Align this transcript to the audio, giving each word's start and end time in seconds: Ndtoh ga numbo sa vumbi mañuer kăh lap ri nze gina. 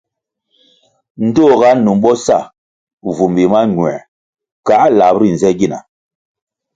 Ndtoh 1.25 1.53
ga 1.59 1.69
numbo 1.77 2.11
sa 2.25 2.37
vumbi 3.15 3.43
mañuer 3.53 3.99
kăh 4.65 4.85
lap 4.97 5.15
ri 5.19 5.27
nze 5.35 5.49
gina. 5.59 5.77